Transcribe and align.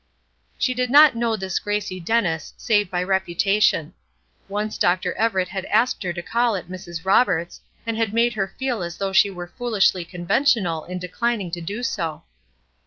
She 0.57 0.73
did 0.73 0.89
not 0.89 1.15
know 1.15 1.35
this 1.35 1.59
Gracie 1.59 1.99
Dennis 1.99 2.55
save 2.57 2.89
by 2.89 3.03
reputation. 3.03 3.93
Once 4.49 4.79
Dr. 4.79 5.13
Everett 5.13 5.49
had 5.49 5.65
asked 5.65 6.01
her 6.01 6.11
to 6.11 6.23
call 6.23 6.55
at 6.55 6.67
Mrs. 6.69 7.05
Roberts', 7.05 7.61
and 7.85 7.95
had 7.95 8.11
made 8.11 8.33
her 8.33 8.51
feel 8.57 8.81
as 8.81 8.97
though 8.97 9.13
she 9.13 9.29
were 9.29 9.53
foolishly 9.59 10.03
conventional 10.03 10.85
in 10.85 10.97
declining 10.97 11.51
to 11.51 11.61
do 11.61 11.83
so. 11.83 12.23